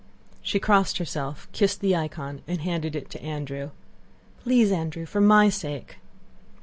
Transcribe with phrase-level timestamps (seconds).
[0.41, 3.69] She crossed herself, kissed the icon, and handed it to Andrew.
[4.41, 5.99] "Please, Andrew, for my sake!..."